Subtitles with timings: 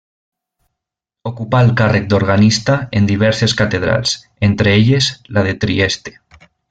[1.31, 4.15] Ocupà el càrrec d'organista en diverses catedrals,
[4.49, 6.17] entre elles la de Trieste.